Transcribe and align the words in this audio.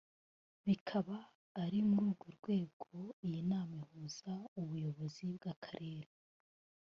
bikaba 0.65 1.17
ari 1.63 1.79
muri 1.89 2.05
urwo 2.11 2.27
rwego 2.37 2.91
iyi 3.25 3.41
nama 3.51 3.73
ihuza 3.83 4.33
Ubuyobozi 4.59 5.23
bw’Akarere 5.35 6.09